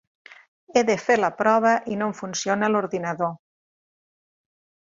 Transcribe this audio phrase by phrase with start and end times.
[0.73, 3.33] He de fer la prova i no em funciona l'ordinador.